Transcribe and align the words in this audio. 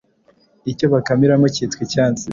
Icyo 0.71 0.85
bakamiramo 0.93 1.45
cyitwa 1.55 1.81
Icyansi 1.85 2.25